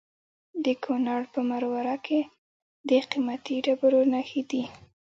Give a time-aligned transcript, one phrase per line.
[0.65, 2.19] د کونړ په مروره کې
[2.89, 4.63] د قیمتي ډبرو نښې دي.